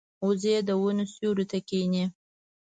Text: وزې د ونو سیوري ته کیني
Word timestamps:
وزې 0.25 0.55
د 0.67 0.69
ونو 0.81 1.05
سیوري 1.13 1.45
ته 1.51 1.59
کیني 1.67 2.05